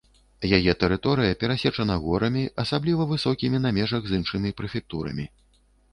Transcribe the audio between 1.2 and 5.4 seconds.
перасечана горамі, асабліва высокімі на межах з іншымі прэфектурамі.